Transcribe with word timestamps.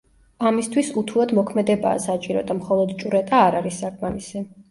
ამისთვის 0.51 0.87
უთუოდ 1.01 1.33
მოქმედებაა 1.39 2.01
საჭირო 2.07 2.43
და 2.51 2.57
მხოლოდ 2.61 2.93
ჭვრეტა 3.03 3.45
არ 3.51 3.61
არის 3.63 3.81
საკმარისი. 3.85 4.43